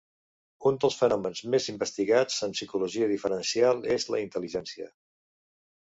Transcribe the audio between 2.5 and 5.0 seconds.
Psicologia Diferencial és la intel·ligència.